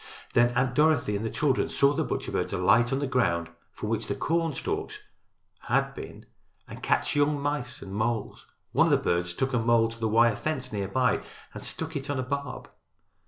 [0.33, 3.49] Then Aunt Dorothy and the children saw the butcher birds alight on the ground
[3.83, 4.99] on which the cornstalks
[5.67, 6.25] had been
[6.67, 8.47] and catch young mice and moles.
[8.71, 11.21] One of the birds took a mole to the wire fence near by
[11.53, 12.67] and stuck it on a barb.